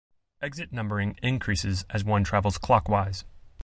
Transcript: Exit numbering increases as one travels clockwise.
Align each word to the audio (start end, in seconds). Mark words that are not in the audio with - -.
Exit 0.41 0.73
numbering 0.73 1.15
increases 1.21 1.85
as 1.91 2.03
one 2.03 2.23
travels 2.23 2.57
clockwise. 2.57 3.23